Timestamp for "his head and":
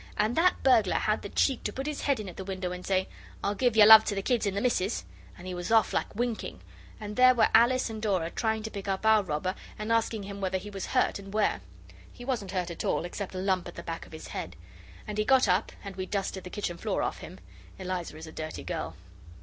14.11-15.19